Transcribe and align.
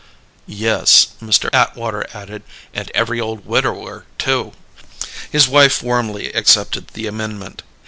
"Yes," 0.47 1.09
Mr. 1.21 1.47
Atwater 1.53 2.07
added. 2.11 2.41
"And 2.73 2.89
every 2.95 3.21
old 3.21 3.45
widower, 3.45 4.07
too." 4.17 4.53
His 5.31 5.47
wife 5.47 5.83
warmly 5.83 6.33
accepted 6.33 6.87
the 6.95 7.05
amendment. 7.05 7.61